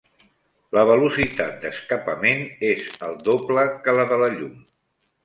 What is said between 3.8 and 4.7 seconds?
que la de la llum.